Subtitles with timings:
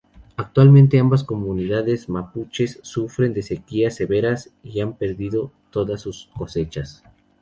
[0.35, 7.03] Actualmente ambas comunidades Mapuches sufren de sequías severas y han perdido todas sus cosechas.